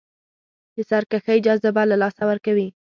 د 0.75 0.77
سرکښۍ 0.89 1.39
جذبه 1.45 1.83
له 1.91 1.95
لاسه 2.01 2.23
ورکوي. 2.29 2.67